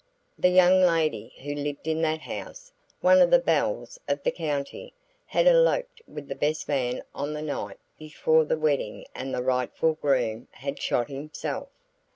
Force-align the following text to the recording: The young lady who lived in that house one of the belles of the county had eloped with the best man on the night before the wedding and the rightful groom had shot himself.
The 0.35 0.49
young 0.49 0.81
lady 0.81 1.31
who 1.43 1.53
lived 1.53 1.87
in 1.87 2.01
that 2.01 2.21
house 2.21 2.71
one 3.01 3.21
of 3.21 3.29
the 3.29 3.37
belles 3.37 3.99
of 4.07 4.23
the 4.23 4.31
county 4.31 4.95
had 5.27 5.45
eloped 5.45 6.01
with 6.07 6.27
the 6.27 6.33
best 6.33 6.67
man 6.67 7.03
on 7.13 7.33
the 7.33 7.41
night 7.43 7.77
before 7.99 8.43
the 8.43 8.57
wedding 8.57 9.05
and 9.13 9.31
the 9.31 9.43
rightful 9.43 9.93
groom 9.93 10.47
had 10.53 10.81
shot 10.81 11.07
himself. 11.07 11.67